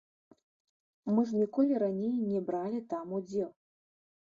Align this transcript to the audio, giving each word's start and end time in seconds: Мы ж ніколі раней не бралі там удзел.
Мы 1.13 1.21
ж 1.33 1.43
ніколі 1.43 1.73
раней 1.85 2.13
не 2.33 2.45
бралі 2.51 2.85
там 2.97 3.05
удзел. 3.23 3.51